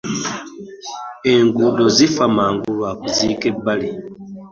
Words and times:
Enguudo 1.33 1.85
zifa 1.95 2.25
mangu 2.35 2.69
lwa 2.77 2.91
kuzika 2.99 3.45
ebbali. 3.51 3.89